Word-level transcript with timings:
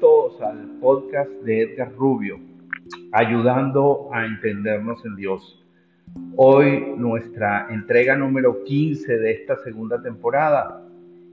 todos 0.00 0.40
al 0.40 0.78
podcast 0.80 1.30
de 1.44 1.62
Edgar 1.62 1.92
Rubio, 1.92 2.40
ayudando 3.12 4.08
a 4.12 4.24
entendernos 4.24 5.04
en 5.04 5.14
Dios. 5.14 5.62
Hoy 6.36 6.94
nuestra 6.96 7.66
entrega 7.70 8.16
número 8.16 8.64
15 8.64 9.18
de 9.18 9.32
esta 9.32 9.56
segunda 9.58 10.00
temporada, 10.00 10.82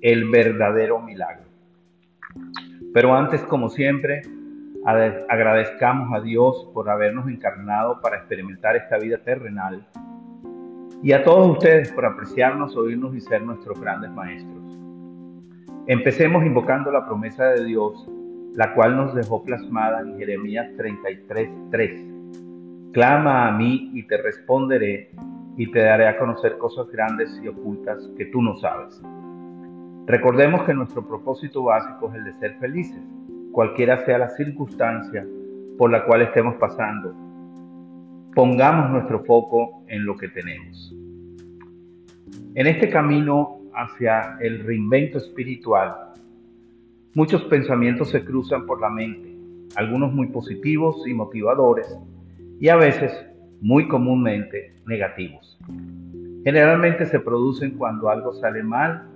el 0.00 0.28
verdadero 0.28 1.00
milagro. 1.00 1.44
Pero 2.92 3.14
antes, 3.14 3.42
como 3.42 3.70
siempre, 3.70 4.22
agradezcamos 4.84 6.12
a 6.12 6.20
Dios 6.20 6.68
por 6.74 6.90
habernos 6.90 7.28
encarnado 7.28 8.00
para 8.00 8.16
experimentar 8.16 8.74
esta 8.74 8.98
vida 8.98 9.18
terrenal 9.18 9.86
y 11.00 11.12
a 11.12 11.22
todos 11.22 11.48
ustedes 11.48 11.92
por 11.92 12.04
apreciarnos, 12.04 12.76
oírnos 12.76 13.14
y 13.14 13.20
ser 13.20 13.40
nuestros 13.42 13.80
grandes 13.80 14.10
maestros. 14.10 14.58
Empecemos 15.86 16.44
invocando 16.44 16.90
la 16.90 17.06
promesa 17.06 17.46
de 17.50 17.64
Dios, 17.64 18.08
la 18.58 18.74
cual 18.74 18.96
nos 18.96 19.14
dejó 19.14 19.44
plasmada 19.44 20.00
en 20.00 20.18
Jeremías 20.18 20.66
33:3. 20.76 22.92
Clama 22.92 23.46
a 23.46 23.52
mí 23.52 23.92
y 23.94 24.04
te 24.08 24.16
responderé 24.16 25.12
y 25.56 25.70
te 25.70 25.78
daré 25.78 26.08
a 26.08 26.18
conocer 26.18 26.58
cosas 26.58 26.90
grandes 26.90 27.40
y 27.40 27.46
ocultas 27.46 28.10
que 28.16 28.26
tú 28.26 28.42
no 28.42 28.56
sabes. 28.56 29.00
Recordemos 30.06 30.64
que 30.64 30.74
nuestro 30.74 31.06
propósito 31.06 31.62
básico 31.62 32.08
es 32.08 32.16
el 32.16 32.24
de 32.24 32.32
ser 32.40 32.58
felices, 32.58 33.00
cualquiera 33.52 34.04
sea 34.04 34.18
la 34.18 34.30
circunstancia 34.30 35.24
por 35.78 35.92
la 35.92 36.04
cual 36.04 36.22
estemos 36.22 36.56
pasando. 36.56 37.14
Pongamos 38.34 38.90
nuestro 38.90 39.22
foco 39.22 39.84
en 39.86 40.04
lo 40.04 40.16
que 40.16 40.30
tenemos. 40.30 40.92
En 42.56 42.66
este 42.66 42.90
camino 42.90 43.60
hacia 43.72 44.36
el 44.40 44.64
reinvento 44.64 45.18
espiritual, 45.18 45.94
muchos 47.18 47.42
pensamientos 47.46 48.10
se 48.10 48.24
cruzan 48.24 48.64
por 48.64 48.80
la 48.80 48.90
mente, 48.90 49.36
algunos 49.74 50.12
muy 50.12 50.28
positivos 50.28 51.04
y 51.04 51.14
motivadores 51.14 51.98
y 52.60 52.68
a 52.68 52.76
veces 52.76 53.10
muy 53.60 53.88
comúnmente 53.88 54.76
negativos. 54.86 55.58
Generalmente 56.44 57.06
se 57.06 57.18
producen 57.18 57.72
cuando 57.72 58.08
algo 58.08 58.32
sale 58.34 58.62
mal 58.62 59.08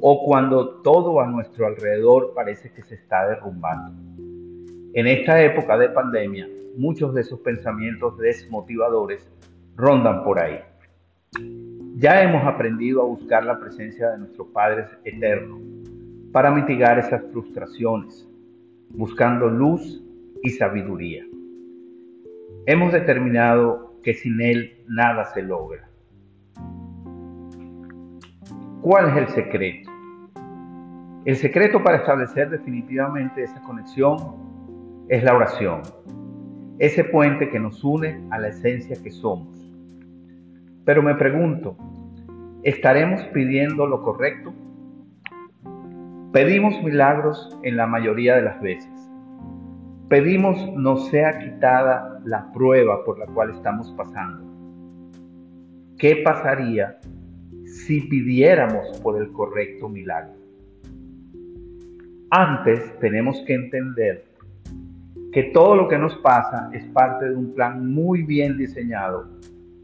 o 0.00 0.24
cuando 0.24 0.80
todo 0.80 1.20
a 1.20 1.26
nuestro 1.26 1.66
alrededor 1.66 2.32
parece 2.34 2.72
que 2.72 2.82
se 2.82 2.94
está 2.94 3.28
derrumbando. 3.28 3.92
En 4.94 5.06
esta 5.06 5.42
época 5.42 5.76
de 5.76 5.90
pandemia, 5.90 6.48
muchos 6.78 7.12
de 7.12 7.20
esos 7.20 7.40
pensamientos 7.40 8.16
desmotivadores 8.16 9.30
rondan 9.76 10.24
por 10.24 10.40
ahí. 10.40 10.60
Ya 11.96 12.22
hemos 12.22 12.42
aprendido 12.42 13.02
a 13.02 13.04
buscar 13.04 13.44
la 13.44 13.60
presencia 13.60 14.12
de 14.12 14.18
nuestro 14.20 14.46
Padre 14.46 14.86
Eterno 15.04 15.79
para 16.32 16.50
mitigar 16.50 16.98
esas 16.98 17.22
frustraciones, 17.32 18.28
buscando 18.90 19.48
luz 19.48 20.02
y 20.42 20.50
sabiduría. 20.50 21.24
Hemos 22.66 22.92
determinado 22.92 23.94
que 24.02 24.14
sin 24.14 24.40
Él 24.40 24.84
nada 24.88 25.24
se 25.26 25.42
logra. 25.42 25.88
¿Cuál 28.80 29.10
es 29.10 29.16
el 29.16 29.28
secreto? 29.28 29.90
El 31.24 31.36
secreto 31.36 31.82
para 31.82 31.98
establecer 31.98 32.48
definitivamente 32.48 33.42
esa 33.42 33.60
conexión 33.62 34.16
es 35.08 35.22
la 35.22 35.34
oración, 35.34 35.82
ese 36.78 37.04
puente 37.04 37.50
que 37.50 37.58
nos 37.58 37.84
une 37.84 38.24
a 38.30 38.38
la 38.38 38.48
esencia 38.48 38.96
que 39.02 39.10
somos. 39.10 39.70
Pero 40.84 41.02
me 41.02 41.14
pregunto, 41.16 41.76
¿estaremos 42.62 43.22
pidiendo 43.34 43.86
lo 43.86 44.02
correcto? 44.02 44.54
Pedimos 46.32 46.80
milagros 46.84 47.58
en 47.64 47.76
la 47.76 47.88
mayoría 47.88 48.36
de 48.36 48.42
las 48.42 48.60
veces. 48.60 49.10
Pedimos 50.08 50.64
no 50.76 50.96
sea 50.96 51.40
quitada 51.40 52.20
la 52.24 52.52
prueba 52.52 53.04
por 53.04 53.18
la 53.18 53.26
cual 53.26 53.50
estamos 53.50 53.92
pasando. 53.96 54.44
¿Qué 55.98 56.22
pasaría 56.24 57.00
si 57.64 58.02
pidiéramos 58.02 59.00
por 59.00 59.20
el 59.20 59.32
correcto 59.32 59.88
milagro? 59.88 60.34
Antes 62.30 62.96
tenemos 63.00 63.42
que 63.44 63.54
entender 63.54 64.24
que 65.32 65.50
todo 65.52 65.74
lo 65.74 65.88
que 65.88 65.98
nos 65.98 66.14
pasa 66.18 66.70
es 66.72 66.84
parte 66.92 67.28
de 67.28 67.34
un 67.34 67.54
plan 67.54 67.92
muy 67.92 68.22
bien 68.22 68.56
diseñado 68.56 69.26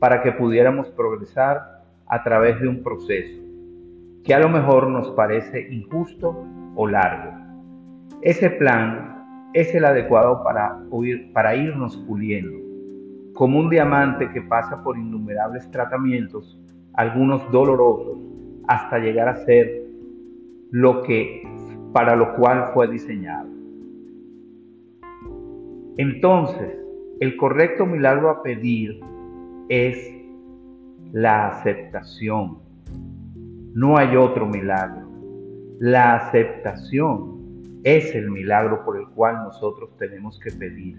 para 0.00 0.20
que 0.20 0.32
pudiéramos 0.32 0.88
progresar 0.90 1.84
a 2.08 2.20
través 2.24 2.60
de 2.60 2.66
un 2.66 2.82
proceso 2.82 3.41
que 4.24 4.34
a 4.34 4.38
lo 4.38 4.48
mejor 4.48 4.88
nos 4.88 5.10
parece 5.10 5.72
injusto 5.72 6.44
o 6.74 6.86
largo. 6.86 7.32
Ese 8.22 8.50
plan 8.50 9.50
es 9.52 9.74
el 9.74 9.84
adecuado 9.84 10.42
para, 10.44 10.78
para 11.32 11.56
irnos 11.56 11.96
puliendo, 12.06 12.56
como 13.34 13.58
un 13.58 13.68
diamante 13.68 14.30
que 14.30 14.42
pasa 14.42 14.82
por 14.82 14.96
innumerables 14.96 15.70
tratamientos, 15.70 16.60
algunos 16.94 17.50
dolorosos, 17.50 18.18
hasta 18.68 18.98
llegar 18.98 19.28
a 19.28 19.44
ser 19.44 19.82
lo 20.70 21.02
que 21.02 21.42
para 21.92 22.16
lo 22.16 22.34
cual 22.36 22.70
fue 22.72 22.88
diseñado. 22.88 23.48
Entonces, 25.98 26.78
el 27.20 27.36
correcto 27.36 27.84
milagro 27.84 28.30
a 28.30 28.42
pedir 28.42 28.98
es 29.68 29.96
la 31.12 31.48
aceptación. 31.48 32.58
No 33.74 33.96
hay 33.96 34.16
otro 34.16 34.46
milagro. 34.46 35.08
La 35.80 36.16
aceptación 36.16 37.80
es 37.84 38.14
el 38.14 38.30
milagro 38.30 38.84
por 38.84 38.98
el 38.98 39.08
cual 39.08 39.44
nosotros 39.44 39.96
tenemos 39.96 40.38
que 40.40 40.50
pedir. 40.50 40.98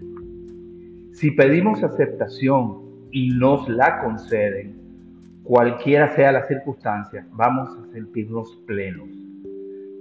Si 1.12 1.30
pedimos 1.30 1.84
aceptación 1.84 2.82
y 3.12 3.30
nos 3.30 3.68
la 3.68 4.00
conceden, 4.02 4.74
cualquiera 5.44 6.16
sea 6.16 6.32
la 6.32 6.46
circunstancia, 6.48 7.24
vamos 7.32 7.70
a 7.78 7.92
sentirnos 7.92 8.56
plenos. 8.66 9.08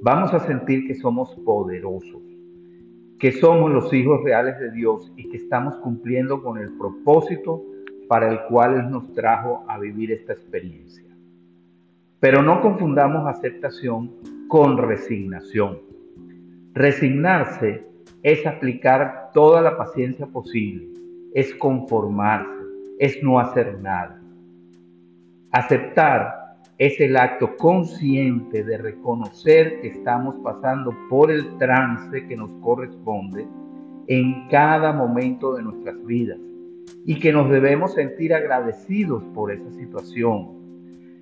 Vamos 0.02 0.34
a 0.34 0.40
sentir 0.40 0.88
que 0.88 0.96
somos 0.96 1.36
poderosos, 1.46 2.24
que 3.20 3.32
somos 3.34 3.72
los 3.72 3.94
hijos 3.94 4.24
reales 4.24 4.60
de 4.60 4.72
Dios 4.72 5.14
y 5.16 5.30
que 5.30 5.38
estamos 5.38 5.76
cumpliendo 5.76 6.42
con 6.42 6.58
el 6.58 6.76
propósito 6.78 7.64
para 8.10 8.32
el 8.32 8.40
cual 8.50 8.74
Él 8.74 8.90
nos 8.90 9.14
trajo 9.14 9.64
a 9.68 9.78
vivir 9.78 10.12
esta 10.12 10.34
experiencia. 10.34 11.13
Pero 12.24 12.42
no 12.42 12.62
confundamos 12.62 13.28
aceptación 13.28 14.10
con 14.48 14.78
resignación. 14.78 15.80
Resignarse 16.72 17.86
es 18.22 18.48
aplicar 18.48 19.32
toda 19.34 19.60
la 19.62 19.76
paciencia 19.76 20.26
posible, 20.28 20.88
es 21.34 21.54
conformarse, 21.56 22.64
es 22.98 23.22
no 23.22 23.42
hacer 23.42 23.78
nada. 23.82 24.22
Aceptar 25.52 26.62
es 26.78 26.98
el 27.02 27.18
acto 27.18 27.58
consciente 27.58 28.64
de 28.64 28.78
reconocer 28.78 29.82
que 29.82 29.90
estamos 29.90 30.36
pasando 30.42 30.96
por 31.10 31.30
el 31.30 31.58
trance 31.58 32.26
que 32.26 32.38
nos 32.38 32.52
corresponde 32.62 33.46
en 34.08 34.48
cada 34.48 34.94
momento 34.94 35.56
de 35.56 35.64
nuestras 35.64 36.02
vidas 36.06 36.40
y 37.06 37.20
que 37.20 37.34
nos 37.34 37.50
debemos 37.50 37.96
sentir 37.96 38.34
agradecidos 38.34 39.26
por 39.36 39.52
esa 39.52 39.70
situación. 39.74 40.63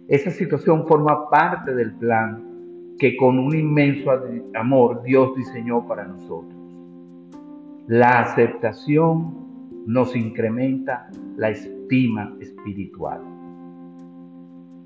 Esa 0.07 0.31
situación 0.31 0.87
forma 0.87 1.29
parte 1.29 1.73
del 1.73 1.93
plan 1.93 2.95
que 2.99 3.15
con 3.17 3.39
un 3.39 3.55
inmenso 3.55 4.11
amor 4.55 5.01
Dios 5.03 5.35
diseñó 5.35 5.87
para 5.87 6.05
nosotros. 6.05 6.53
La 7.87 8.19
aceptación 8.19 9.41
nos 9.85 10.15
incrementa 10.15 11.09
la 11.37 11.49
estima 11.49 12.35
espiritual. 12.39 13.21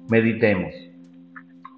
Meditemos. 0.09 0.73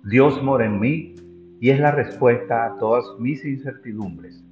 Dios 0.03 0.41
mora 0.43 0.65
en 0.65 0.79
mí 0.79 1.15
y 1.59 1.69
es 1.69 1.79
la 1.79 1.91
respuesta 1.91 2.65
a 2.65 2.75
todas 2.77 3.05
mis 3.19 3.43
incertidumbres. 3.43 4.43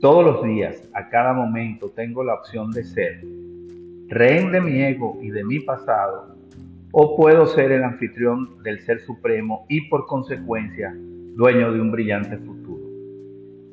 Todos 0.00 0.24
los 0.24 0.44
días, 0.44 0.88
a 0.94 1.08
cada 1.08 1.32
momento, 1.32 1.90
tengo 1.90 2.22
la 2.22 2.34
opción 2.34 2.70
de 2.70 2.84
ser 2.84 3.24
rehén 4.08 4.52
de 4.52 4.60
mi 4.60 4.82
ego 4.82 5.18
y 5.20 5.30
de 5.30 5.42
mi 5.44 5.60
pasado, 5.60 6.35
o 6.98 7.14
puedo 7.14 7.44
ser 7.44 7.72
el 7.72 7.84
anfitrión 7.84 8.62
del 8.62 8.80
Ser 8.80 9.00
Supremo 9.00 9.66
y 9.68 9.82
por 9.90 10.06
consecuencia 10.06 10.96
dueño 11.34 11.70
de 11.70 11.78
un 11.78 11.92
brillante 11.92 12.38
futuro. 12.38 12.82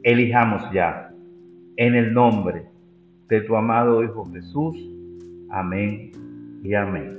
Elijamos 0.04 0.62
ya, 0.74 1.10
en 1.78 1.96
el 1.96 2.14
nombre 2.14 2.66
de 3.30 3.40
tu 3.40 3.56
amado 3.56 4.04
Hijo 4.04 4.30
Jesús. 4.34 4.76
Amén 5.50 6.12
y 6.66 6.74
amén. 6.74 7.18